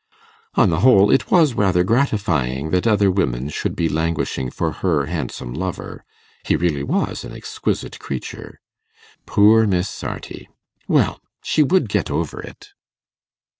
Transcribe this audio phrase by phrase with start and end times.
[0.55, 5.05] On the whole, it was rather gratifying that other women should be languishing for her
[5.05, 6.03] handsome lover;
[6.43, 8.59] he really was an exquisite creature.
[9.27, 10.47] Poor Miss Sarti!
[10.87, 12.69] Well, she would get over it.